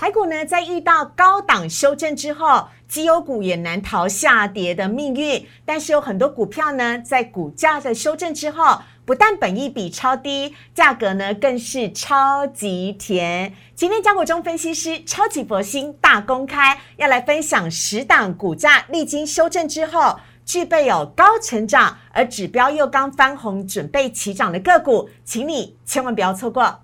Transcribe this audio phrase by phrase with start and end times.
[0.00, 5.44] 台股呢，在遇到高档修正之后，绩优股也难逃下跌的命运。
[5.64, 13.52] 但是有很多股票呢，在股价的修正之后，不但本益比超低，价格呢更是超级甜。
[13.74, 26.82] 今天江股中分析师超级佛心大公开，要来分享十档股价历经修正之后，具备有高成长，而指标又刚翻红，准备起涨的个股，请你千万不要错过。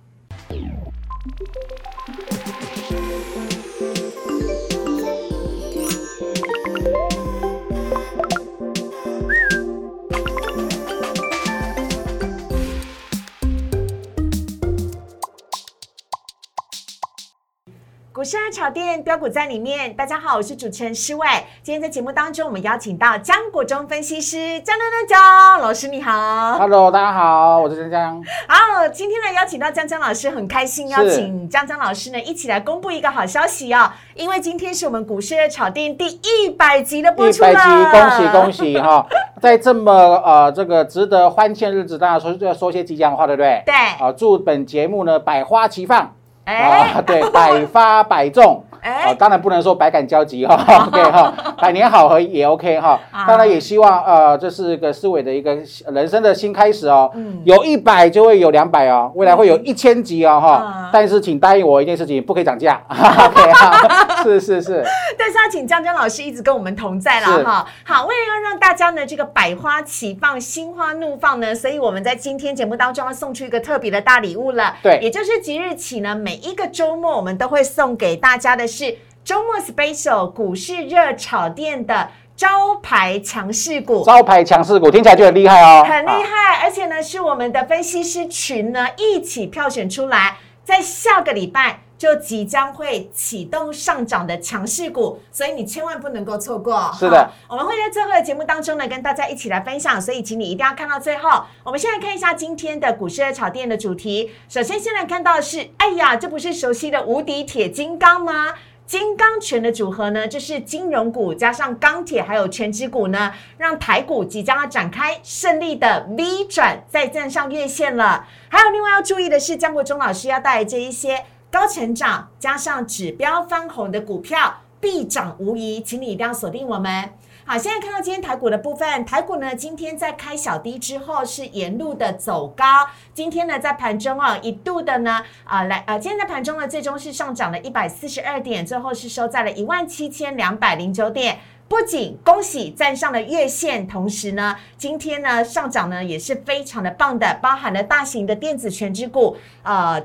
[18.24, 21.26] 股市二炒店标股在里面，大家好，我是主持人施伟。
[21.62, 26.56] 今天在节目当中，我们邀请到江国忠分析师江江江江老师，你好。
[26.58, 28.24] Hello，大家好，我是江江。
[28.48, 39.06] 好，今天呢邀请到江江老师，很开心邀请江江老师呢一起来公布一个好消息哦，因为今天是我们股市二炒店第一百集的播出了，百集，恭喜恭喜哈！
[39.42, 39.92] 在这么
[40.25, 43.62] 呃这个值得欢庆日子，当然说要说些吉祥话，对不对？
[43.66, 46.14] 对，啊，祝本节目呢百花齐放
[46.45, 48.62] 哎啊，对，百发百中。
[48.81, 50.55] 哎啊，当然不能说百感交集哈，
[50.92, 53.00] OK 哈，百年好合也 OK 哈。
[53.11, 55.56] 啊当然也希望呃，这是个思维的一个
[55.87, 57.11] 人生的新开始哦。
[57.15, 60.91] 嗯有一百就会有两百哦，未来会有一千集哦嗯哈。
[60.92, 62.78] 但是请答应我一件事情，不可以涨价。
[62.91, 64.84] OK 哈，是是是。
[65.19, 67.67] 但是要请江江老师一直跟我们同在了哈。
[67.84, 74.77] 好，为了要让大家呢这个百花齐放、心花怒放呢，所以我们在今天节目当中要送出一个特别的大礼物了。
[74.83, 84.05] 对也就是即日起呢，每一个周末我们都会送给大家的是周末 special 股市热炒店的招牌强势股。
[84.05, 96.92] 招牌强势股听起来就很厉害哦，很厉啊害，而且呢，是我们的分析师群呢一起票选出来，在下个礼拜就即将会启动上涨的强势股，所以你千万不能够错过。
[96.98, 101.44] 是的，我们会在最后的节目当中呢，跟大家一起来分享，所以请你一定要看到最后。
[101.62, 108.55] 我们先来看一下今天的股市热炒店的主题，首先先来看到的是，哎呀，这不是熟悉的无敌铁金刚吗？
[108.87, 118.26] 金刚拳的组合呢，就是金融股加上钢铁还有全指股呢，让台股即将要展开胜利的 V 转，再站上月线了。
[118.50, 127.10] 还有另外要注意的是，江国忠老师要带来这一些高成长加上指标翻红的股票，必涨无疑，请你一定要锁定我们。
[127.44, 132.64] 好，现在看到今天台股的部分，台股呢今天在开小低之后是沿路的走高，
[133.12, 141.38] 今天呢在盘中啊一度的呢啊、来呃，今天在盘中呢最终是上涨了一百四十二点，最后是收在了一万七千两百零九点。
[141.66, 150.04] 不仅恭喜站上了月线，同时呢，今天呢上涨呢也是非常的棒的，包含了大型的电子全指股，呃，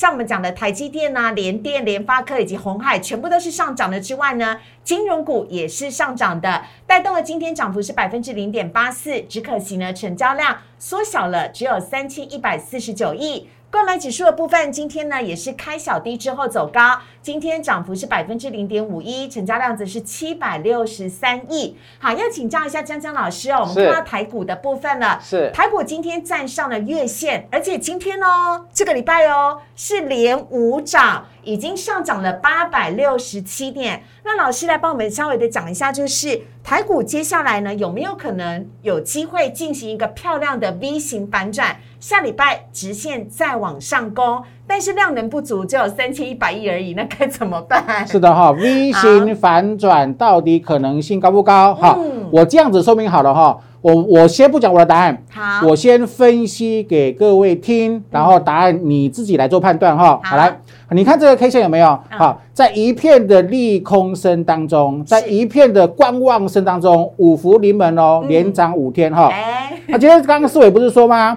[0.00, 9.20] 像我们讲的台积电啊、联电、联发科以及红海，全部都是上涨的之外呢，金融股也是上涨的，带动了今天涨幅是百分之零点八四。
[9.20, 13.50] 只可惜呢，成交量缩小了，只有三千一百四十九亿。
[13.70, 21.76] 购买指数的部分，今天呢也是开小低之后走高，今天涨幅是百分之零点五一，成交量则是七百六十三亿。
[22.00, 34.02] 好，要请教一下江江老师哦，我们看到台股的部分了，是台股今天站上了月线，而且今天哦，这个礼拜哦是连五涨，已经上涨了八百六十七点。
[34.24, 41.76] 那老师来帮我们稍微的讲一下，就是台股接下来呢有没有可能有机会进行一个漂亮的 V 型反转？
[42.00, 48.06] 下礼拜直线再往上攻，但是量能不足，只有三千一百亿而已，那该怎么办？
[48.08, 51.74] 是的哈， V 型反转到底可能性高不高？
[51.74, 60.04] 哈、嗯我这样子说明好了哈，我我先不讲我的答案，好，我先分析给各位听，然后答案你自己来做判断哈。
[60.04, 60.58] 好好，来，
[60.92, 61.88] 你看这个 K 线有没有？
[62.10, 69.28] 嗯好，在一片的利空声当中，在一片的观望声当中，五福临门哦，嗯连涨五天哈。
[69.32, 71.36] 哎，那今天刚刚思伟不是说吗？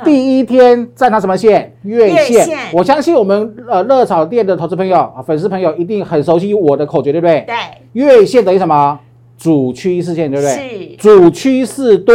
[0.00, 1.74] 嗯第一天站上什么线？
[1.82, 2.56] 月月线。
[2.72, 7.44] 我相信我们呃热炒店的投资朋友、啊粉丝朋友一定很熟悉我的口诀，对不对？
[7.46, 7.54] 对，
[7.92, 8.98] 月线等于什么？
[9.36, 10.50] 主趋势线，对不对？
[10.50, 12.12] 是主趋势多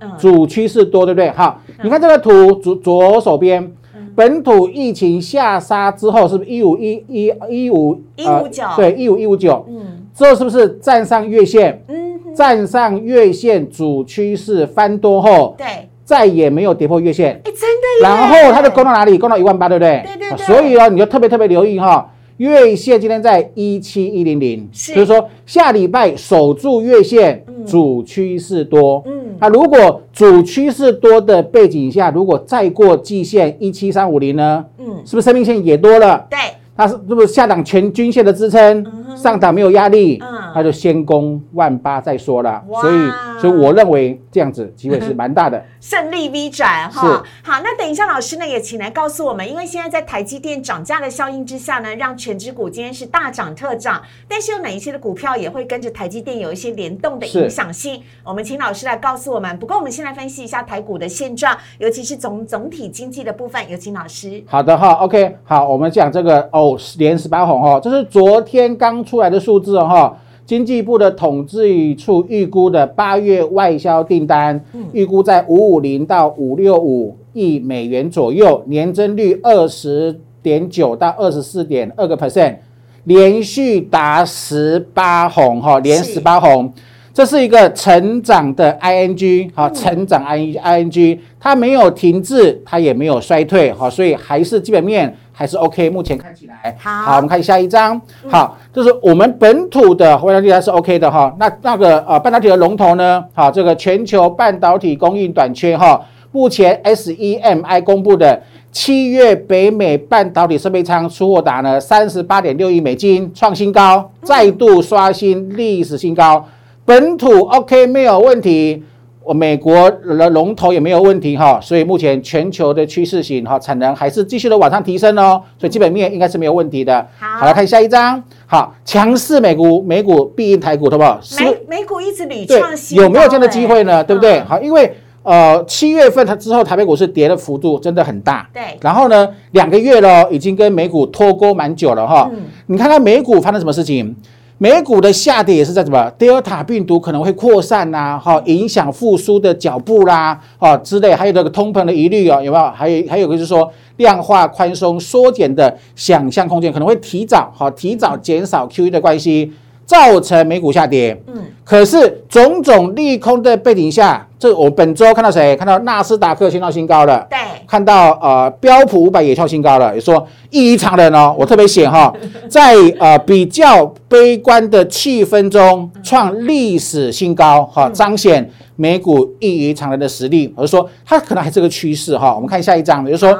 [0.00, 1.30] 嗯，主趋势多，对不对？
[1.30, 3.62] 好，你看这个图左左手边，
[3.94, 11.82] 嗯本土疫情下杀之后，是不是一五一一一五一五九对，一五一五九嗯之后是不是站上月线？
[11.88, 15.66] 嗯，站上月线主趋势翻多后，对，
[16.04, 19.16] 再也没有跌破月线，哎，真的，然后它就攻到哪里？
[19.16, 20.02] 攻到一万八，对不对？
[20.04, 20.44] 对对对。
[20.44, 24.94] 所以呢，你就特别特别留意哈，月线今天在一七一零零，是。
[24.94, 29.02] 就是说下礼拜守住月线嗯，主趋势多。
[29.06, 29.36] 嗯。
[29.38, 36.26] 那如果主趋势多的背景下，如果再过季线一七三五零呢，嗯，是不是生命线也多了？
[36.30, 36.38] 对，
[36.76, 38.84] 它是是不是下档全均线的支撑，
[39.16, 42.62] 上档没有压力，嗯那就先攻万八再说了。
[42.80, 45.62] 所以，所以我认为这样子机会是蛮大的。
[45.80, 47.22] 胜利 V 转是哈。
[47.42, 58.02] 好，那等一下老师呢也请来告诉我们，因为现在在台积电涨价的效应之下呢，让全指股今天是大涨特涨，但是有哪一些的股票也会跟着台积电有一些联动的影响性？
[58.24, 59.58] 我们请老师来告诉我们。
[59.58, 64.42] 不过我们先来分析一下台股的现状，尤其是总总体经济的部分，有请老师。
[64.46, 70.16] 好的哈，OK，好，我们讲这个哦，连十八红哈，这是昨天刚出来的数字哦哈。
[70.44, 74.62] 经济部的统计处预估的八月外销订单，
[74.92, 82.56] 预估在五五零到五六五亿美元左右，年增率二十点九到二十四点二个 percent，
[83.04, 86.72] 连续达十八红哈，连十八红。
[87.14, 95.90] 这是一个成长的 ing，好，成长 ing，它没有停滞，它也没有衰退，好，所以还是基本面还是 OK。
[95.90, 98.00] 目前看起来，好我们看下一张，
[98.30, 101.34] 好，就是我们本土的半导体还是 OK 的哈。
[101.38, 106.00] 那那个呃半导体的龙头呢，好，这个全球半导体供应短缺哈，
[106.30, 108.42] 目前 SEMI 公布的。
[108.74, 116.42] 七月北美半导体设备仓出货达呢三十八点六亿美金，创新高，再度刷新历史新高。
[116.86, 118.82] 本土 OK 没有问题，
[119.24, 127.06] 我美国的龙头也没有问题哈，所以目前全球的趋势型哈产能还是继续的往上提升哦，所以基本面应该是没有问题的。
[127.18, 131.18] 好来看下一张，好，强势美股，美股必应台股，好不好？
[131.22, 133.98] 是美美股一直屡对创，新，有没有这样的机会呢？
[133.98, 134.38] 哎对不对？
[134.40, 134.92] 嗯好，因为
[135.22, 142.28] 呃七月份它之后台北股市跌的幅度真的很大，对然后呢两个月了，已经跟美股脱钩蛮久了哈。
[142.32, 144.16] 嗯你看看美股发生什么事情？
[144.62, 152.70] 美股的下跌也是在什么德尔塔病毒可能会扩散呐、哈、影响复苏的脚步啦，哈之类，还有这个通膨的疑虑哦，有没有？
[152.70, 159.52] 还有还有个就是说，量化宽松缩减的想象空间可能会提早，哈、提早减少 QE 的关系，
[159.92, 161.14] 造成美股下跌。
[161.26, 165.54] 嗯，可是种种利空的背景下，这我本周看到谁？
[165.54, 167.26] 看到纳斯达克先到新高了。
[167.28, 172.10] 对，看到呃标普五百也创新高了，也说异于常人哦，我特别写哈，
[172.48, 180.50] 在呃比较悲观的气氛中创历史新高，哈，彰显美股异于常人的实力。
[180.56, 182.34] 我就说它可能还是个趋势哈。
[182.34, 183.38] 我们看下一章，也就是说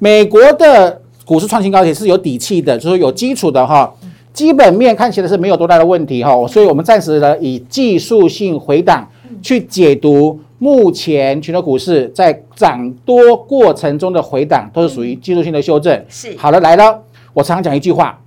[0.00, 3.88] 美国的股市创新高也是有底气的，就是有基础的哈。
[4.32, 9.06] 基本面看起来是没有多大的问题哈，所以我们暂时呢以技术性回档
[9.42, 16.04] 去解读目前全球股市在涨多过程中的回档，都是属于技术性的修正。
[16.08, 17.02] 是好了，来了，
[17.34, 18.18] 我常常讲一句话：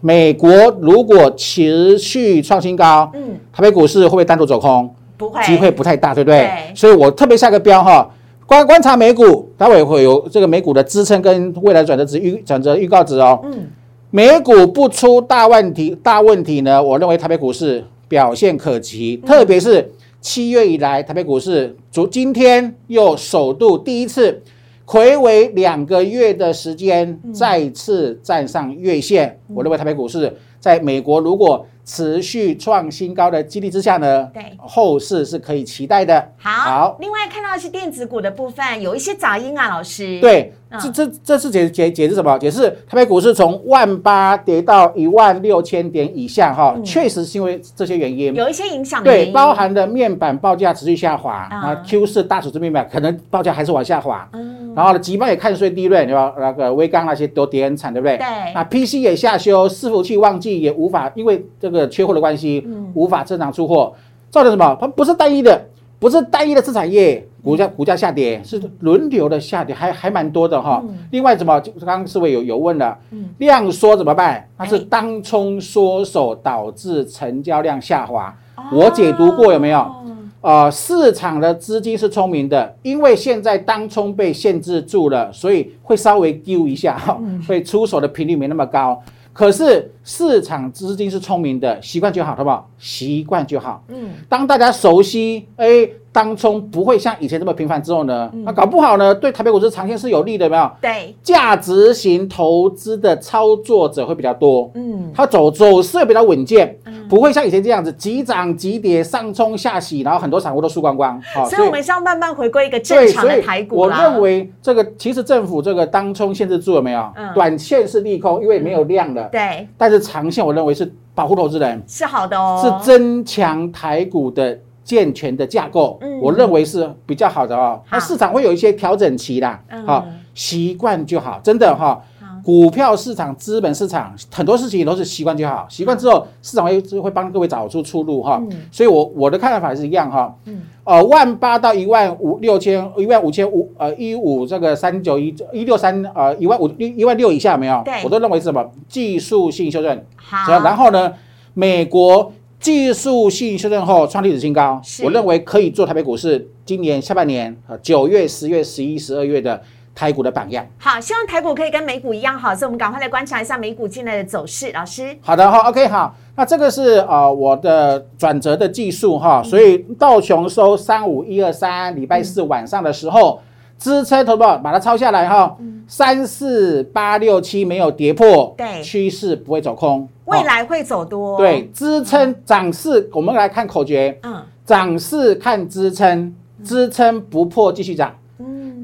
[0.00, 4.92] 美国如果持续创新高，嗯，台北股市会不会单独走空？
[5.16, 6.38] 不会，机会不太大，对不对？
[6.40, 8.10] 对所以我特别下个标哈，
[8.46, 13.40] 观观察美股，待会会有这个美股的支撑跟未来转折值预转折预告值哦。
[13.44, 13.68] 嗯，
[14.16, 19.90] 美股不出大问题，大问题呢，我认为台北股市表现可期，特别是
[20.20, 24.40] 七月以来，台北股市昨今天又首度第一次。
[24.84, 29.40] 回为两个月的时间，再次站上月线。
[29.52, 36.32] 我认为台北股市在美国如果持续创新高的激励之下呢，对后市是可以期待的。
[36.38, 42.38] 好，好另外看到的是电子股的部分，有一些杂音啊，老师。，对，嗯这这这是解解解释什么？
[42.38, 48.34] 解释台北股市从万八跌到一万六千点以下，哈，确实是因为这些原因。
[48.34, 56.34] 有一些影响对，包含的面板报价持续下滑，嗯那 Q 四大储值面板可能报价还是往下滑，嗯然后呢，集邦也看衰利润，对吧？
[56.36, 58.16] 那个微刚那些都跌很惨，对不对？
[58.16, 63.92] 对那 PC 也下修，伺服器旺季也无法，因为这个缺货的关系，嗯无法正常出货，
[64.30, 64.76] 造成什么？
[64.80, 65.60] 它不是单一的，
[65.98, 70.82] 不是单一的资产业股价股价下跌，是轮流的下跌，还还蛮多的哈。
[71.10, 71.60] 另外怎么？
[71.60, 74.48] 就刚刚四位有有问了，嗯量缩怎么办？
[74.56, 78.34] 它是哎当冲缩手导致成交量下滑。
[78.72, 79.78] 我解读过有没有？
[79.78, 80.00] 哦
[80.44, 89.02] 呃，市场的资金是聪明的，因为现在当冲被限制住了，所以会稍微丢一下哈，会出手的频率没那么高。
[89.32, 92.68] 可是市场资金是聪明的，习惯就好，好不好？
[92.78, 93.82] 习惯就好。
[93.88, 95.66] 嗯，当大家熟悉，哎，
[96.12, 100.70] 当冲不会像以前这么频繁之后呢，那搞不好呢，对台北股市长线是有利的，有没有？
[100.80, 111.20] 对，价值型投资的操作者会比较多，嗯，它走走势比较稳健，不会像以前这样子急涨急跌、上冲下洗，然后很多散户都输光光。
[111.34, 113.90] 好、所以我们是要慢慢回归一个正，常的我台股我。
[113.90, 117.10] 认为这个其实政府这个当冲限制住了没有？
[117.16, 126.20] 嗯短线是利空，因为没有量了，对但是长线我认为是保护投资人，是好的哦，是增强台股的健全的架构，嗯。
[126.20, 127.80] 我认为是比较好的哦。
[127.90, 129.86] 那市场会有一些调整期啦，嗯。
[129.86, 132.04] 好、习惯就好，真的哈、好
[132.44, 138.40] 股票市场、资本市场很多事情都是习惯就好，习惯之后市场会会帮各位找出出路哈。
[138.70, 140.36] 所以我我的看法是一样哈。
[140.84, 147.80] 呃，万八到一万五六千，一万五千五，呃，一五这个三九一一六三，呃，一万五一一万六以下没有？
[147.82, 150.04] 对，我都认为是什么技术性修正。
[150.14, 151.10] 好，然后呢，
[151.54, 159.62] 美国技术性修正后创历史新高，我认为可以做台北股市今年下半年呃九月、十月、十一、十二月的。
[159.94, 164.72] 台股的榜样，好，希望台股可以跟美股一样好，所以我们赶快来观察一下美股近来的走势。
[164.72, 173.40] 老师，好的哈，OK，好，那这个是呃我的转折的技术哈，所以道琼收三五一二三，礼拜四晚上的时候
[173.78, 186.34] 支撑，投保把它抄下来哈，三四八六七没有跌破，对，趋势不会走空，未来会走多，对，支撑涨势，我们来看口诀，嗯，涨势看支撑，
[186.64, 188.12] 支撑不破继续涨。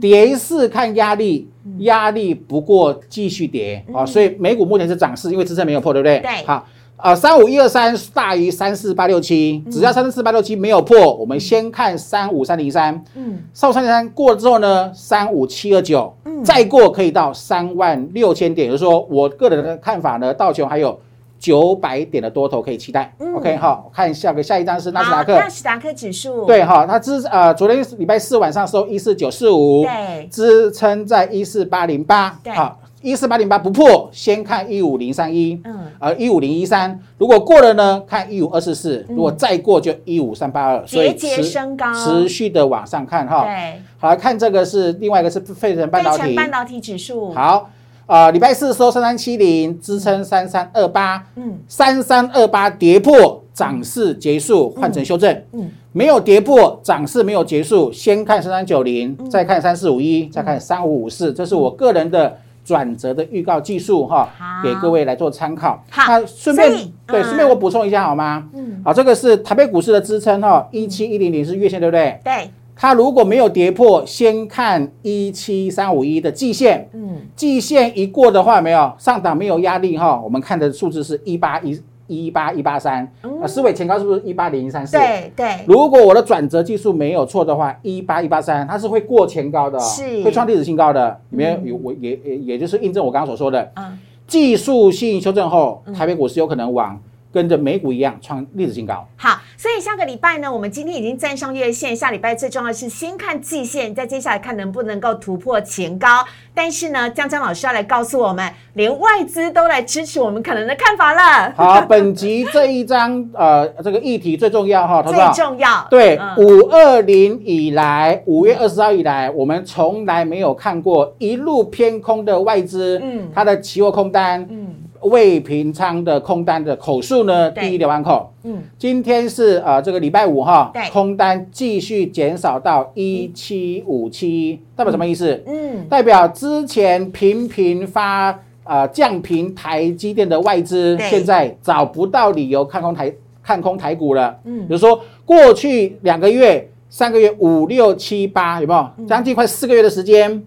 [0.00, 6.18] 跌势看压力，压力不过继续跌啊，所以美股目前是涨势，因为支撑没有破，对不对？
[6.20, 6.44] 对。
[6.46, 6.66] 好，
[6.96, 13.04] 呃，三五一二三大于三四八六七，只要三四八六七没有破，我们先看三五三零三。
[13.14, 13.38] 嗯。
[13.52, 20.98] 三五三零三过了之后呢，三五七二九，嗯再过可以到三万六千点，也就是说，我个人的看法呢，道琼还有。
[21.40, 47.70] 九百点的多头可以期待，OK 好，看下个下一张是纳斯达克，纳斯达克指数，对哈，它支呃昨天礼拜四晚上收一四九四五，对，支撑在一四八零八，好，一四八零八不破，先看一五零三一，嗯，呃一五零一三，如果过了呢，看一五二四四，如果再过就一五三八二，节节升高，持续的往上看哈，对，好，看这个是另外一个是费城半导体，半导体指数，好。
[48.10, 64.28] 啊，礼拜四收三三七零，支撑三三二八，嗯，三三二八跌破，涨势结束，换成修正，嗯，没有跌破，涨势没有结束，先看三三九零，再看三四五一，再看三五五四，这是我个人的转折的预告技术哈，
[64.60, 65.80] 给各位来做参考。
[65.88, 66.68] 好，顺便
[67.06, 68.48] 对，顺便我补充一下好吗？
[68.54, 72.18] 嗯，好，这个是台北股市的支撑哈，一七一零零是月线，对不对？
[72.24, 72.50] 对。
[72.82, 83.06] 它如果没有跌破，先看一七三五一的季线，嗯，季线一过的话，没有上档没有压力哈，我们看的数字是一八一一八一八三，
[83.42, 84.96] 啊，思维前高是不是一八零一三四？
[84.96, 85.58] 对对。
[85.66, 96.98] 如果我的转折技术没有错的话，一八一八三它是会过前高的，是会创历史新高的，里面有我也也也就是印证我刚刚所说的，嗯，技术性修正后，台北股市有可能往。
[97.32, 99.06] 跟着美股一样创历史新高。
[99.14, 106.24] 好，所以下个礼拜呢，我们今天已经站上月线，下礼拜最重要的是先看季线，再接下来看能不能够突破前高。
[106.54, 111.52] 但是呢，江江老师要来告诉我们，连外资都来支持我们可能的看法了。
[111.54, 115.86] 好，本集这一章呃，这个议题最重要哈， 最重要。
[115.90, 124.74] 对，五二零以来，五月二十号以来，我们从来没有看过一路偏空的外资，嗯，它的期货空单，嗯。
[125.02, 127.50] 未平仓的空单的口数呢？
[127.50, 128.32] 第一两万口。
[128.42, 135.42] 嗯，今天是呃这个礼拜五哈，空单继续减少到一七五七，代表什么意思？
[135.46, 144.38] 嗯，代表之前频频发呃降频台积电的外资，现在找不到理由看空台看空台股了。
[144.44, 150.42] 嗯，比如说过去两个月、三个月、五六七八，有没有将近快四个月的时间？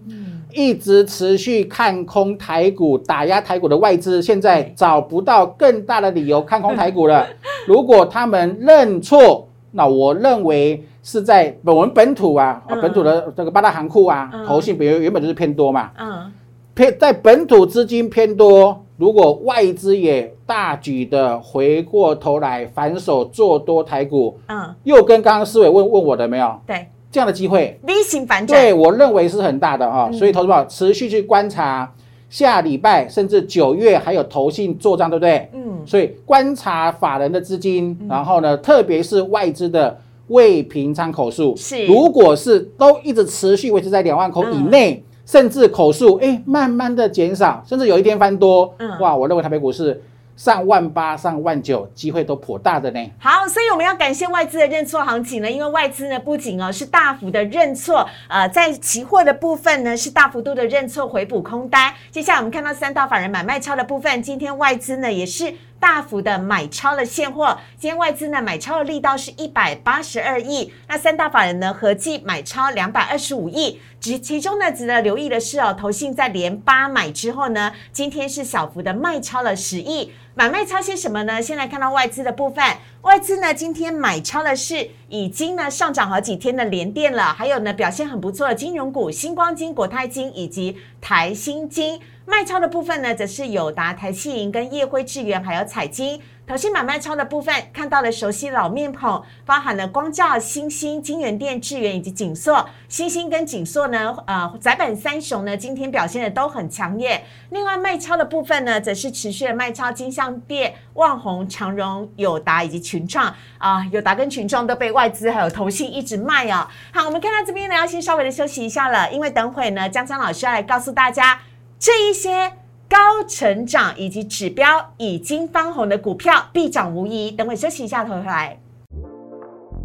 [0.54, 7.26] 一直持续看空台股、打压台股的外资，现在找不到更大的理由看空台股了。
[7.66, 16.32] 如果他们认错，那我认为是在我们本土啊，本土的这个八大行库啊，投信比如原本就是偏多嘛，嗯，
[16.74, 26.60] 偏在本土资金偏多，如果外资也大举的回过头来反手做多台股，嗯，又跟刚刚思伟问问我的没有？
[26.66, 26.86] 对。
[27.14, 31.88] 这样的机会，V 型反转，对我认为是很大的啊，所以投资者持续去观察
[32.28, 35.48] 下礼拜甚至九月还有投信做账，对不对？
[35.52, 41.86] 嗯，所以观察法人的资金，然后呢，特别是外资的未平仓口数，是。
[41.86, 50.02] 如果是都一直持续维持在两万口以内，甚至口数哎慢慢的减少，甚至有一天翻多，嗯，哇，我认为台北股市。
[50.36, 53.00] 上万八、上万九，机会都颇大的呢。
[53.18, 61.94] 好，所以我们要感谢外资的认错行情呢，因为外资呢不仅哦是大幅的认错，呃，在期货的部分呢是大幅度的认错回补空单。
[62.10, 67.56] 接下来我们看到三大法人买卖超的部分，今天外资呢也是大幅的买超了现货。
[67.78, 73.80] 今天外资呢买超的力道是一百八十二亿，那三大法人呢合计买超两百二十五亿。
[74.00, 80.12] 其其中呢值得留意的是哦，投信在连八买之后呢，今天是小幅的卖超了十亿。
[80.36, 81.40] 买卖超些什么呢？
[81.40, 82.64] 先来看到外资的部分，
[83.02, 92.00] 外资呢今天买超的是已经呢上涨好几天的联电了，还有呢表现很不错的金融股，星光金、国泰金以及台新金。
[92.26, 96.20] 卖超的部分呢，则是友达、台气银跟业辉智源，还有彩金。
[96.46, 102.68] 投信买卖超的部分，看到了熟悉老面孔，包含了光照、星星、金源店、智源以及景硕。
[102.86, 107.24] 星星跟景硕呢，呃，窄板三雄呢，今天表现的都很强烈。
[107.48, 116.68] 另外卖超的部分呢，则是持续的卖超金相电、旺宏、长荣、友达以及群创啊，友达跟群创都被外资还有投信一直卖哦。
[116.92, 121.40] 好，我们看到这边呢，要先稍微的休息一下了，因为等会呢，江江老师要来告诉大家
[121.78, 122.52] 这一些。
[122.88, 127.30] 高成长以及指标已经翻红的股票必涨无疑。
[127.30, 128.58] 等会休息一下，回来，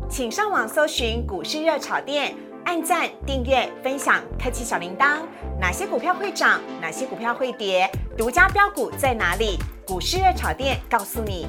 [0.09, 5.19] 请上网搜寻股市热炒店，按赞、订阅、分享，开启小铃铛。
[5.59, 6.59] 哪些股票会涨？
[6.81, 7.89] 哪些股票会跌？
[8.17, 9.57] 独家标股在哪里？
[9.85, 11.47] 股市热炒店告诉你。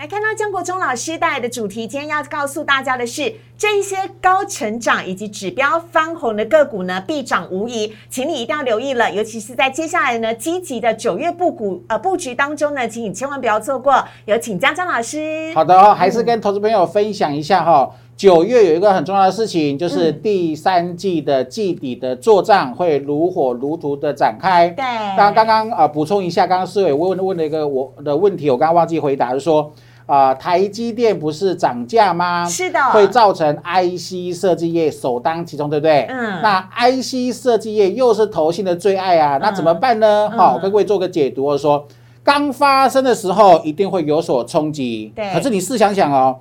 [0.00, 9.12] 来看到江国忠老师带来的主题，今天要告诉大家的是，这一些高成长以及指标翻红的个股呢，必涨无疑，请你一定要留意了。
[9.12, 14.02] 尤其是在接下来呢，积极的九月布股呃布局当中呢，请你千万不要错过。
[14.24, 15.52] 有请江江老师。
[15.54, 24.70] 好的哦，还是跟投资朋友分享一下哈，九月有一个很重要的事情，就是第三季的季底的做账会如火如荼的展开。
[24.70, 24.82] 对，
[25.18, 29.70] 刚刚刚啊补充一下，刚刚思伟问问了一个我的问题，我刚刚忘记回答，就是说。
[30.10, 32.44] 啊，台积电不是涨价吗？
[32.44, 36.06] 是的，会造成 IC 设计业首当其冲，对不对？
[36.10, 36.42] 嗯。
[36.42, 40.28] 那 IC 设计业又是投信的最爱啊，那怎么办呢？
[40.36, 41.86] 好，各位做个解读，我说
[42.24, 45.12] 刚发生的时候一定会有所冲击。
[45.14, 45.32] 对。
[45.32, 46.36] 可是你试想想哦，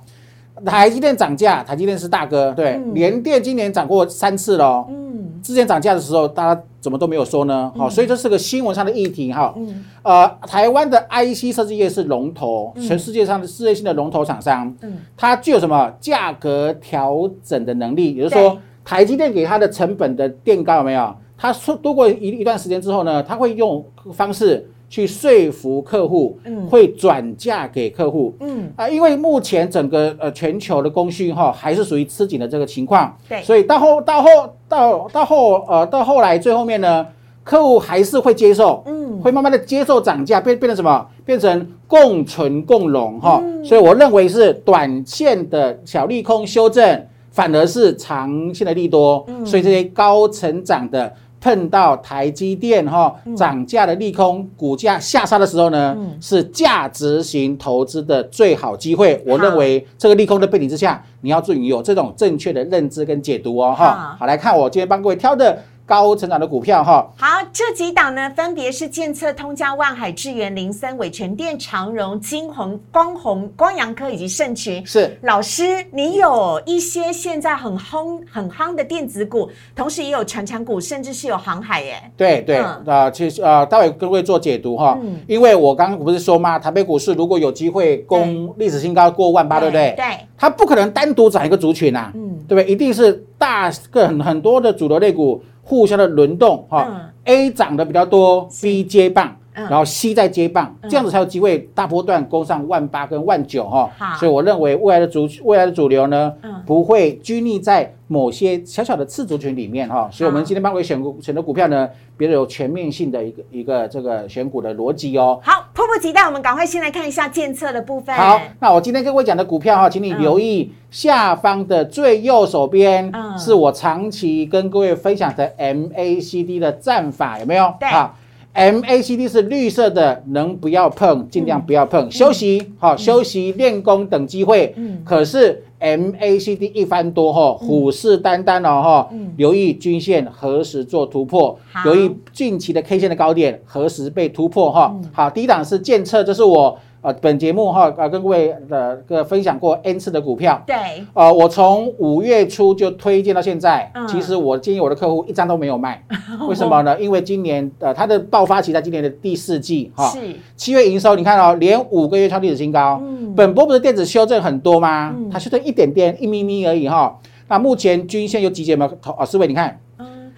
[0.66, 4.86] 台积电涨价，台积电是大哥，对，联电今年涨过三次了。
[4.90, 5.40] 嗯。
[5.42, 6.62] 之前涨价的时候，大家。
[6.82, 7.70] 怎么都没有说呢？
[7.76, 9.54] 好，所以这是个新闻上的议题哈。
[9.58, 14.74] 嗯呃，台湾的 IC 设计业是龙头，全世界上的世界性的龙头厂商。
[14.82, 18.16] 嗯，它具有什么价格调整的能力？
[18.16, 21.14] 也就是说，台积电给它的成本的垫高有没有？
[21.38, 24.66] 它说度过一一段时间之后呢，它会用方式。
[24.90, 28.72] 去说服客户，嗯，会转嫁给客户，嗯。
[28.76, 34.30] 啊，因为目前整个呃全球的供需哈还是属于吃紧的这个情况，对，所以到后到后
[34.68, 37.06] 到到后呃到后来最后面呢，
[37.44, 41.08] 客户还是会接受，嗯，会慢慢的接受涨价，变变成什么？
[41.24, 51.14] 变成共存共荣哈，所以我认为是短线的小利空修正，反而是长线的利多，所以这些高成长的。
[51.42, 59.24] 碰到台积电哈涨价的利空，股价下杀的时候呢，是价值型投资的最好机会。
[59.26, 64.16] 我认为这个利空的背景之下，你要注意有这种正确的认知跟解读哦哈。
[64.20, 65.64] 好，来看我今天帮各位挑的。
[65.90, 74.86] 高成长的股票哈，好，这几档呢，分别是建策、通家、万海、智源、林森、伟全电、长荣、金鸿、光弘、光阳科以及盛群。
[74.86, 81.96] 是老师，你有一些现在很夯、很夯的电子股，同时也有传产股，甚至是有航海耶。
[82.16, 86.60] 对对啊，其实呃，待会各位做解读哈，嗯因为我刚刚不是说吗？
[86.60, 89.96] 台北股市如果有机会攻历史新高过万八，对不对？
[89.98, 90.06] 对，
[90.38, 92.72] 它不可能单独涨一个族群呐，嗯，对不对？
[92.72, 95.44] 一定是大个很很多的主流类股。
[95.70, 99.36] 互相的轮动，哈，A 涨的比较多，B 接棒，
[99.68, 103.90] 然后 C 再接棒，这样子才有机会大波段攻上万八跟万九，哈。
[104.20, 106.34] 所以我认为未来的主未来的主流呢，
[106.66, 110.10] 不会拘泥在某些小小的次族群里面，哈。
[110.12, 115.40] 所以我们今天帮各位选股选的股票呢，比较有全面性的一个一个这个选股的逻辑哦。
[115.44, 118.16] 好，迫不及待，我们赶快先来看一下监测的部分。
[118.16, 120.72] 好，那我今天跟各位讲的股票哈，请你留意。
[120.90, 127.72] 下方的最右手边是我长期跟各位分享的 MACD 的战法，有没有？
[127.80, 128.12] 对啊
[128.60, 134.74] ，MACD 是绿色的，能不要碰尽量不要碰，休息好，休息练功等机会。
[134.76, 144.94] 嗯，可是 MACD 一翻多哈，虎视眈眈哦哈，留意均线何时做突破，留意近期的 K 线的高点何时被突破哈。
[145.14, 146.78] 好，第一档是建测，这是我。
[147.02, 150.62] 啊，本节目哈啊，跟各位的个分享过 N 次的股票。
[150.68, 150.76] 对。
[151.14, 156.04] 呃，我从五月初就推荐到现在，其实我建议我的客户一张都没有卖。
[156.50, 157.00] 为什么呢？
[157.00, 160.10] 因为今年呃，它的爆发期在今年的第四季哈。
[160.10, 160.20] 是。
[160.58, 163.00] 七月营收，你看哦，连五个月创历史新高。
[163.02, 163.34] 嗯。
[163.34, 165.16] 本波不是电子修正很多吗？
[165.32, 167.18] 它修正一点点，一咪咪而已哈。
[167.48, 168.92] 那目前均线有集结吗？
[169.18, 169.80] 啊，四位你看，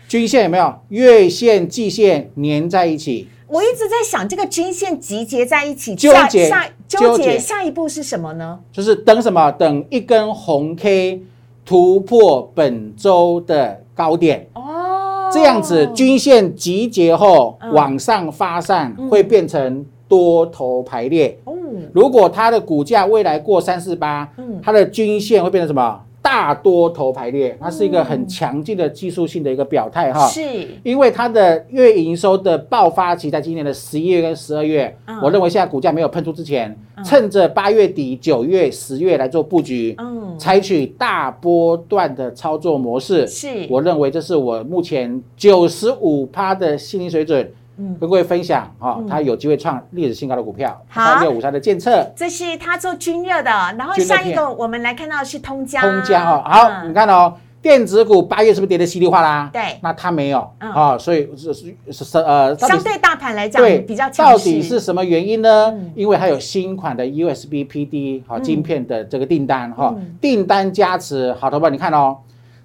[0.08, 3.28] 均线有没有月线、季线粘在一起？
[3.52, 8.58] 我一直在想，这个均线集结在一起，纠结下纠结下一步是什么呢？
[8.72, 9.52] 就是等什么？
[9.52, 11.22] 等一根红 K
[11.66, 21.38] 突破本周的高点哦，这样子均线集结后往上发散，会变成多头排列。
[21.44, 21.54] 哦，
[21.92, 26.02] 如果它的股价未来过三四八，嗯它的均线会变成什么？
[26.22, 30.28] 大多头排列，它是一个很强劲的技术性的一个表态哈。
[30.28, 30.42] 是，
[30.84, 35.20] 因为它的月营收的爆发期在今年的十一月跟十二月，嗯。
[35.22, 43.26] 我认为现在股价没有喷出之前，趁着八月底、九月、十月来做布局，嗯，采取大波段的操作模式。
[43.26, 47.98] 是，我认为这是我目前九十五趴的心理水准，嗯。
[48.00, 51.04] 跟各位分享哈、他有机会创历史新高的股票，好。
[51.04, 52.06] 三六五三的建测。
[52.16, 56.30] 这是他做均热的，然后下一个我们来看到的是通家，通家。
[56.30, 56.90] 哦，好，嗯。
[56.90, 59.50] 你看哦，电子股八月是不是跌得稀里哗啦？
[59.52, 59.62] 对。
[59.82, 60.72] 那它没有嗯。
[60.72, 65.68] 啊，所以是是是是呃，相对大盘来讲对比较强到，底是什么原因呢？
[65.72, 65.92] 嗯。
[65.96, 72.18] 因为它有新款的 USB PD 好晶片的这个订单哈嗯，订单加持，好，投保你看哦，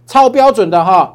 [0.06, 1.14] 超标准的哈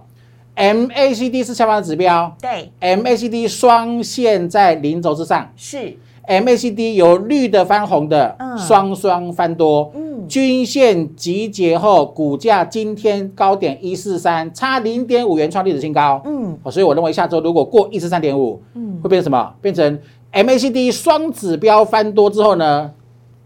[0.56, 2.36] ，MACD 是下方的指标。
[2.42, 5.52] 对，，MACD 双线在零轴之上。
[5.56, 9.92] 是，，MACD 由绿的翻红的嗯，双双翻多。
[9.96, 16.22] 嗯，均线集结后，股价今天高点一四三，差零点五元创历史新高。
[16.26, 16.58] 嗯。
[16.64, 19.00] 哦，所以我认为下周如果过一四三点五，嗯。
[19.02, 19.54] 会变成什么？
[19.62, 20.00] 变成
[20.32, 22.92] MACD 双指标翻多之后呢，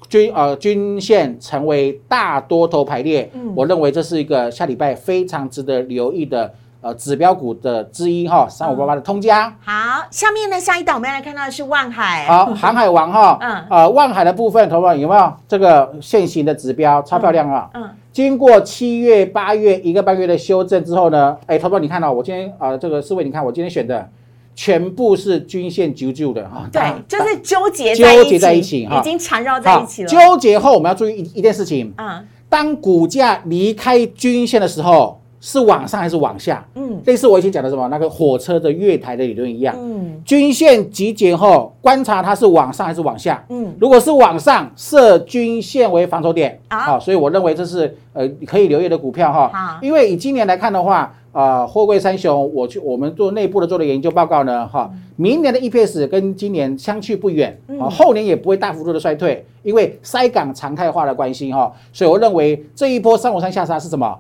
[0.09, 3.31] 均呃均线成为大多头排列。
[3.33, 3.53] 嗯。
[3.55, 6.53] 我认为这是一个下礼拜非常值得留意的
[6.85, 9.51] 呃指标股的之一哈，三五八八的通家。
[9.59, 13.65] 好，下面呢下一档我们要来看到的是万海，好，航海王哈， 嗯。
[13.71, 15.33] 呃，万海的部分，投保有没有？
[15.47, 17.01] 这个现行的指标？
[17.01, 17.67] 超漂亮啊！
[17.73, 24.07] 嗯，经过七月、八月一个半月的修正之后呢，哎，投保你看到、我今天啊、呃这个四位你看我今天选的
[24.53, 28.99] 全部是均线九九的哈，对，就是纠结纠结在一起哈。
[28.99, 32.27] 已经缠绕在一起了，纠结后我们要注意一一件事情，嗯。
[32.47, 36.65] 当股价离开均线的时候，是往上还是往下？
[36.73, 36.99] 嗯。
[37.05, 40.19] 类似我以前讲的什么那个火车的月台的理论一样，嗯。
[40.25, 43.45] 均线集结后，观察它是往上还是往下。
[43.49, 49.49] 嗯，如果是往上，设均线为防守点，好好，所以我认为这是呃可以留意的股票好。
[49.49, 49.77] 哈。
[49.83, 64.17] 因为以今年来看的话，呃，货柜三雄，我去我们做内部的做的研究报告呢，哈，明年的 EPS 跟今年相去不远，啊，后年也不会大幅度的衰退，因为塞港常态化的关系哈，所以我认为这一波三五三下杀是什么？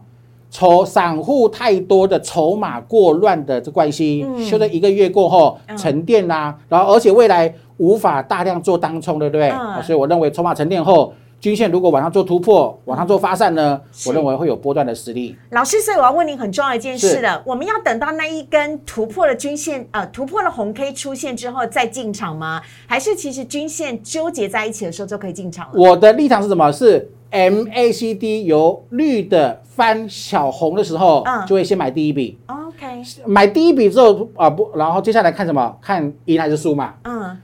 [0.55, 9.51] 筹散户太多的筹码过乱的这关系，嗯修了一个月过后嗯沉淀啦、然后而且未来无法大量做当冲，对不对？
[9.83, 15.35] 所以我认为筹码沉淀后，均线如果往上做突破，往上做发散呢，我认为会有波段的实力。
[15.51, 22.61] 老师，所以我要问您很重要一件事了，我们要等到那一根突破了均线，呃，突破了红 K 出现之后再进场吗？
[22.87, 25.73] 还是其实均线纠结在一起的时候就可以进场了？
[25.75, 26.71] 我的立场是什么？
[26.71, 35.77] 是 MACD 由绿的翻小红的时候，嗯就会先买第一笔，OK，买第一笔之后啊不，然后接下来看什么？
[35.81, 36.93] 看赢还是输嘛。
[37.03, 37.37] 嗯，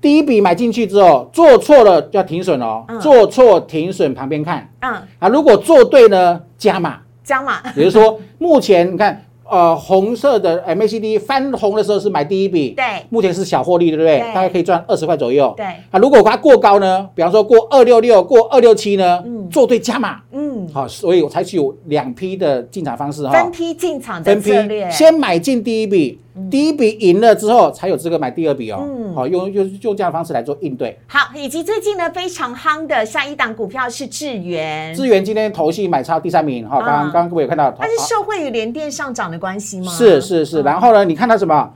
[0.00, 5.28] 第一笔买进去之后，做错了就要停损哦，嗯做错停损旁边看嗯，啊。
[5.28, 6.98] 如果做对呢，加码。
[7.24, 12.84] 加码，也就是说，目前你看，呃，红色的 MACD 翻红的时候是买第一笔，对。
[13.10, 14.18] 目前是小获利，对不对？
[14.18, 14.34] 对。
[14.34, 15.52] 大概可以赚二十块左右。
[15.56, 19.48] 对，啊，如果它过高呢，比方说过二六六、过二六七呢，嗯。
[19.50, 20.20] 做对加码。
[20.32, 23.32] 嗯，好，所以我采取有两批的进场方式哈。
[23.32, 26.18] 分，批进场的分批策略，先买进第一笔，
[26.50, 28.80] 第一笔赢了之后才有资格买第二笔哦。
[28.82, 30.98] 嗯好，用用用这样的方式来做应对。
[31.06, 39.92] 好，以及最近呢非常夯的下一档股票是智源，智源今天投信买超第三名哈，刚刚各位有看到，它是好受惠于联电上涨的关系吗？
[39.92, 41.72] 是是是，嗯然后呢，你看它什么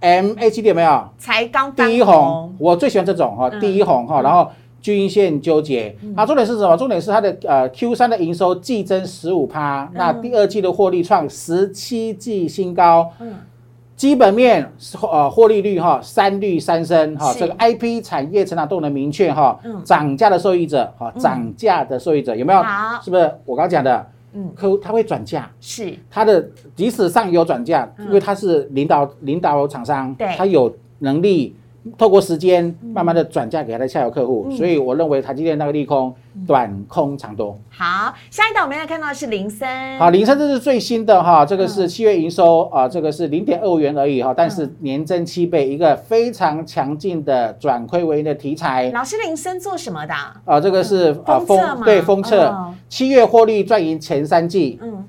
[0.00, 1.08] MACD 有没有？
[1.18, 4.48] 才刚翻第一红，我最喜欢这种哈，嗯第一红哈，然后
[4.80, 5.96] 均线纠结。
[6.14, 6.76] 啊，重点是什么？
[6.76, 13.10] 重点是它的呃 Q 三的营收季增十五趴，那第二季的获利创十七季新高。
[13.18, 13.34] 嗯
[13.96, 14.70] 基本面
[15.02, 17.40] 呃获利率哈三率三升哈，是。
[17.40, 22.62] 这个 IP 产业成长动能明确哈嗯，涨价的受益者哈，涨价的受益者有没有？
[22.62, 23.00] 好？
[23.02, 24.06] 是不是我刚刚讲的？
[24.34, 24.52] 嗯。
[24.54, 25.94] 客户他会转价，是。
[26.10, 30.28] 他的即使上游转价，因为他是领导领导厂商，对。
[30.36, 31.56] 他有能力
[31.96, 36.14] 透过时间慢慢的转嫁给它的下游客户，所以我认为台积电那个利空
[36.46, 37.58] 短空长多。
[37.70, 38.14] 好。
[38.30, 48.90] 下一档我们要看到的是林森，好，林森这是最新的哈，这个是七月营收啊，这个是零点二五元而已哈，但是年增七倍，一个非常强劲的转亏为盈的题材。
[48.90, 50.36] 老师林森做什么的啊？
[50.44, 55.04] 啊，这个是啊封测吗对封测哦，七月获利赚赢前三季，嗯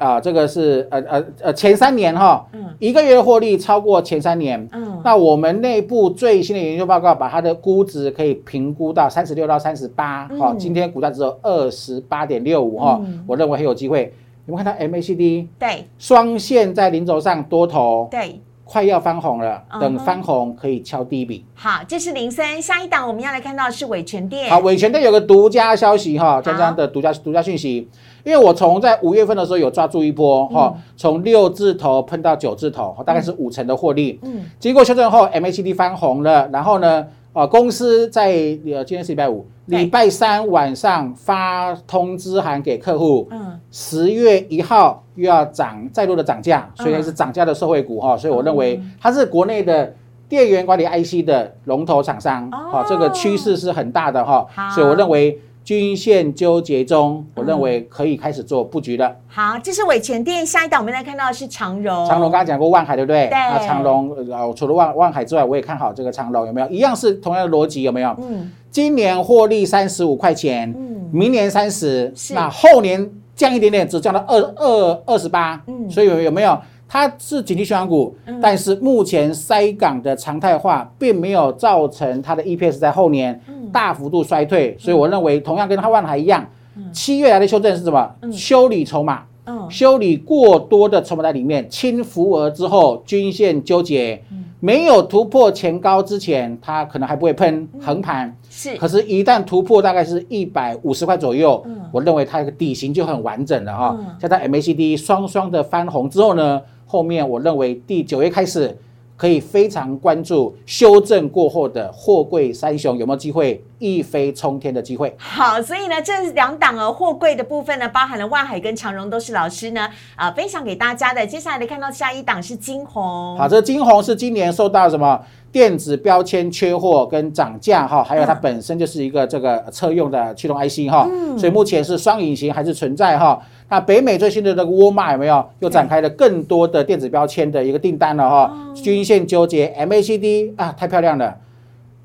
[0.00, 2.64] 啊，这个是呃呃呃前三年哈，嗯。
[2.78, 4.66] 一个月的获利超过前三年。
[4.72, 14.12] 嗯，那我们内部最新的研究报告把它的估值可以评估到三十六到三十八，好，嗯今天股价只有二十八点六五哈嗯，我认为很有机会。
[14.46, 15.84] 你们看到 MACD 对。
[15.98, 21.44] 双线在零轴上多头，对，快要翻红了，等翻红可以敲第一笔。
[21.56, 24.48] 好，这是林森，下一档我们要来看到是伟全店。
[24.48, 27.88] 好，伟全店有个独家消息哈，江江的独家独家讯息，
[28.22, 34.20] 因为我从在五月份的时候有抓住一波哈，从六字头喷到九字头，大概是五成的获利。
[34.22, 38.28] 嗯，经过修正后，MACD 翻红了，然后呢，啊，公司在
[38.66, 49.94] 呃今天是礼拜五，对礼拜三晚上发通知函给客户，嗯，十月一号又要涨再度的涨价，嗯所以是涨价的受惠股哈，所以我认为它是国内的。
[50.30, 59.12] 电源管理 IC 的龙头厂商，哦好、这个趋势是很大的哈好，所以我认为均线纠结中，我认为可以开始做布局了。
[59.26, 62.06] 好，这是伟全店，下一档我们来看到的是长荣。
[62.06, 63.26] 长荣刚刚讲过万海，对不对？
[63.26, 66.68] 对那长荣呃，除了万万海之外，我也看好这个长荣，有没有？
[66.68, 68.16] 一样是同样的逻辑，有没有？
[68.22, 75.62] 嗯今年获利三十五块钱，嗯，明年三十，是那后年降一点点，只降到二二二十八。
[75.66, 76.56] 嗯所以有有没有？
[76.92, 86.44] 它是景气循环股，嗯但是目前塞港的常态化并没有造成它的 EPS 在后年嗯大幅度衰退，所以我认为同样跟它万海一样，
[86.92, 88.10] 七月来的修正是什么？
[88.22, 89.22] 嗯修理筹码。
[89.46, 94.22] 嗯修理过多的筹码在里面，清浮额之后，均线纠结，
[94.60, 98.36] 没有突破前高之前，它可能还不会喷横盘。
[98.48, 103.98] 是可是，一旦突破大概是一百五十块左右，嗯我认为它的底型就很完整了哈哦。
[104.18, 108.76] 加上 MACD 双双的翻红之后呢，后面我认为第九月开始
[109.20, 115.14] 可以非常关注修正过后的货柜三雄有没有机会一飞冲天的机会。
[115.18, 119.82] 好，所以呢，这两档啊货柜的部分呢，包含了万海跟长荣，都是老师呢
[120.16, 121.26] 啊、呃分享给大家的。
[121.26, 125.20] 接下来来看到下一档是金红，好，这金红是今年受到什么
[125.52, 133.40] 电子标签缺货跟涨价哈，还有它本身就是一个这个车用的驱动 IC 哈，所以目前是双引擎还是存在哈。
[133.68, 138.52] 那北美最新的这个沃尔玛有没有又展开了更多的电子标签的一个订单了哈？
[138.74, 141.36] 均线纠结 MACD 啊，太漂亮了，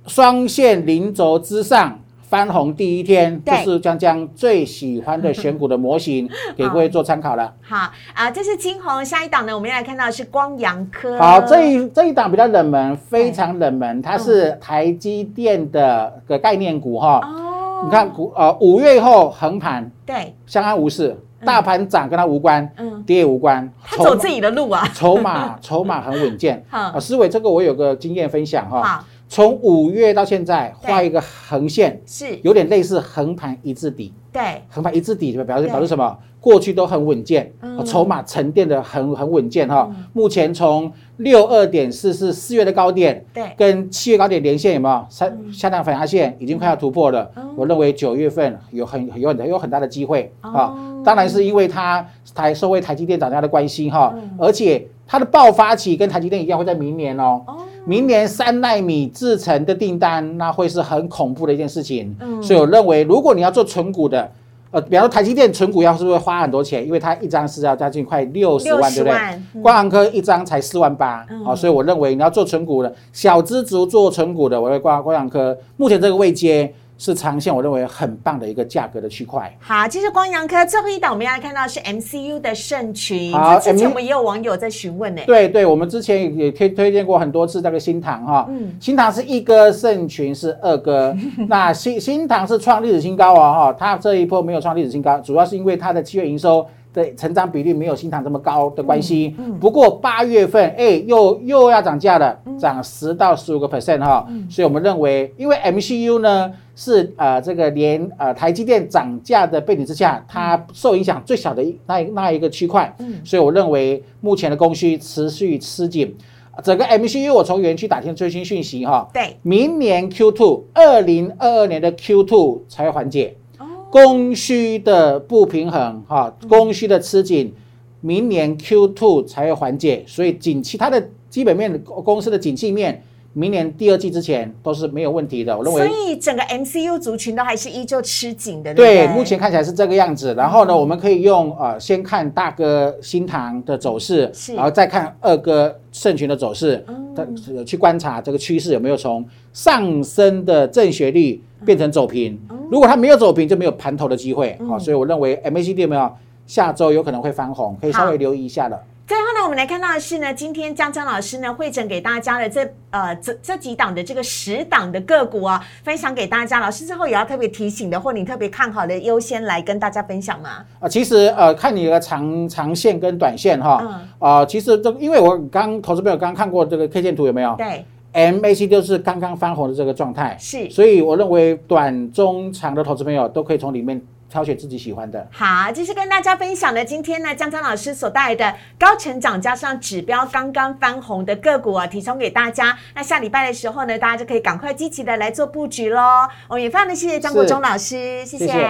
[0.08, 2.00] 双线零轴之上。
[2.28, 7.54] 翻红第一天，就是江江最喜欢的选股的模型， 给各位做参考了。
[7.62, 9.06] 好啊、这是金红。
[9.06, 11.18] 下一档呢，我们要来看到的是光阳科。
[11.20, 17.20] 好，这一这一档比较冷门，非常冷门，它是台积电的个概念股哈。
[17.24, 24.90] 哦，你看股呃五月后横盘对，相安无事，大盘涨跟它无关，嗯，跌也无关，他走自己的路啊。
[24.94, 26.64] 筹码筹码很稳健。
[26.70, 34.14] 好啊，思伟这个我有个经验分享哈，好，从五月到现在对画一个横线，是，有点类似横盘一字底。
[34.32, 36.18] 对，横盘一字底表示表示什么？
[36.40, 37.52] 过去都很稳健，
[37.84, 39.90] 筹码沉淀的很很稳健哈。
[40.14, 45.06] 目前从六二点四是四月的高点，对，跟七月高点连线有没有？
[45.10, 47.32] 下下降反压线已经快要突破了。
[47.36, 50.76] 嗯我认为九月份有很有很有很大的机会哦啊。
[51.06, 57.42] 当然是因为它台受惠台积电涨价的关系哈嗯，而且它的爆发期跟台积电一样会在明年哦。
[57.86, 62.16] 哦，明年三纳米制成的订单，那会是很恐怖的一件事情。
[62.20, 64.30] 嗯所以我认为，如果你要做纯股的，
[64.72, 66.86] 呃，比方说台积电纯股要是不是会花很多钱？
[66.86, 69.62] 因为它一张是要将近快六十万，对不对？
[69.62, 79.54] 光航科一张才四万八、嗯好，所以我认为你要做纯股的，小资族做纯股的，我会挂光光航科目前这个位阶是长线，我认为很棒的一个价格的区块。
[79.60, 83.34] 好，这是光阳科最后一档，我们要来看到是 MCU 的盛群。
[83.34, 85.22] 好这之前我们也有网友在询问呢。
[85.26, 91.16] 对对，我们之前也推推荐过很多次这个新塘哈，嗯新塘是一哥，盛群是二哥，
[91.50, 99.36] 那新新塘是创历史新高哦哈，它这一波没有创历史新高，主要是因为它的七月营收的成长比率没有新塘这么高的关系。
[99.60, 116.16] 不过八月份哎又又要涨价了，涨十到十五个 percent 哈，所以我们认为，因为 MCU 呢是呃这个连呃台积电涨价的背景之下，它受影响最小的一那一那一个区块，所以我认为目前的供需持续吃紧。
[116.64, 127.54] 整个 MCU 我从园区打听最新讯息哈，对，明年 Q2 二零二二年的 Q2 才会缓解，哦，供需的不平衡哈，供需的吃紧，
[128.00, 133.04] 明年 Q2 才会缓解，所以景气它的基本面公司的景气面，
[133.38, 139.06] 明年第二季之前都是没有问题的，我认为所以整个 MCU 族群都还是依旧吃紧的，对？
[139.10, 140.34] 目前看起来是这个样子。
[140.36, 146.82] 然后呢，我们可以用呃，先看大哥新塘的走势，然后再看二哥盛群的走势，
[147.14, 152.40] 它呃去观察这个趋势有没有从上升的正斜率变成走平。
[152.72, 154.58] 如果它没有走平，就没有盘头的机会。
[154.66, 156.10] 好，所以我认为 MACD 有没有
[156.48, 158.82] 下周有可能会翻红，可以稍微留意一下了。
[159.08, 166.60] 最后呢，我们来看到的是呢，今天江江老师呢会诊给大家的这呃这这几档的这个十档的个股啊，分享给大家。
[166.60, 170.66] 老师之后也要特别提醒的，或你特别看好的，优先来跟大家分享吗？
[170.80, 184.02] 啊，其实呃，看你的长长线跟短线哈，嗯啊，其实这因为我刚投资朋友刚看过这个 K 线图有没有对，？MAC 就是刚刚翻红的这个状态，是所以我认为短中长的投资朋友都可以从里面
[184.36, 185.26] 挑选自己喜欢的。
[185.32, 186.84] 好，这是跟大家分享的。
[186.84, 192.78] 今天呢，江江老师所带来的高成长加上指标刚刚翻红的个股啊，提供给大家。
[192.94, 196.28] 那下礼拜的时候呢，大家就可以赶快积极的来做布局喽。
[196.50, 198.40] 我们也非常的谢谢张国忠老师，谢谢。
[198.40, 198.68] 谢谢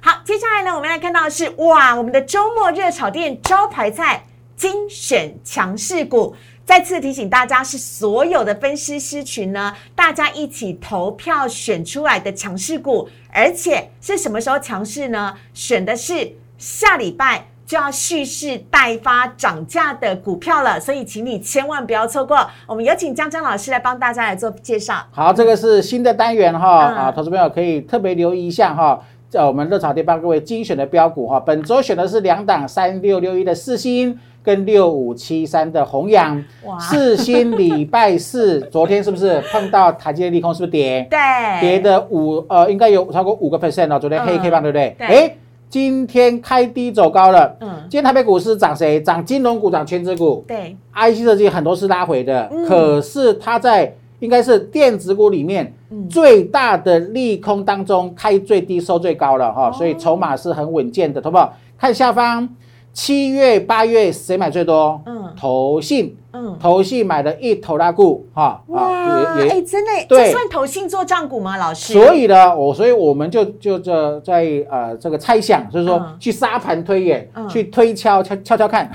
[0.00, 4.24] 好，接下来呢，我们来看到的是哇，我们的周末热炒店招牌菜
[4.56, 6.34] 精选强势股。
[6.64, 15.34] 再次提醒大家，是所有的分析师群呢，大家一起投票选出来的强势股，而且是什么时候强势呢？
[15.54, 22.46] 选的是下礼拜就要蓄势待发涨价的股票了，所以请你千万不要错过。
[22.66, 25.02] 我们有请江江老师来帮大家来做介绍。
[25.10, 29.00] 好，这个是新的单元哈、嗯啊，投资朋友可以特别留意一下哈。
[29.32, 36.36] 在我们热炒店帮各位精选的标股哈，本周选的是两档三六六一的四星跟六五七三的弘阳。
[36.66, 41.06] 哇四星礼拜四 昨天是不是碰到台积电利空是不是跌？
[41.08, 41.18] 对，
[41.62, 44.94] 跌的五呃应该有超过五个 percent 哦，昨天黑嗯 K 棒对不对？
[44.98, 45.36] 对哎，
[45.70, 47.56] 今天开低走高了。
[47.62, 49.00] 嗯今天台北股市涨谁？
[49.00, 50.44] 涨金融股，涨全指股。
[50.46, 56.08] 对，IC 设计很多是拉回的，嗯可是它在应该是电子股里面嗯。
[56.08, 59.72] 最大的利空当中开最低收最高了哈，哦。
[59.72, 61.52] 所以筹码是很稳健的，好不好？
[61.76, 62.48] 看下方，
[62.92, 65.00] 七月、八月谁买最多？
[65.06, 65.20] 嗯。
[65.34, 70.26] 投信，嗯，投信买了一头拉股哈哇，哎，真的，对。
[70.26, 71.56] 这算投信做账股吗？
[71.56, 71.94] 老师？
[71.94, 76.16] 所以呢，我所以我们就就这在呃这个猜想，就是说嗯。
[76.20, 77.48] 去沙盘推演，嗯。
[77.48, 78.90] 去推敲敲敲敲看，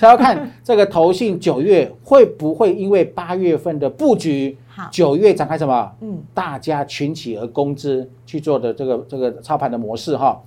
[0.00, 5.92] 敲看这个投信九月会不会因为八月份的布局，好，九月展开什么？
[6.00, 10.42] 嗯，大家群起而攻之去做的这个这个操盘的模式哈。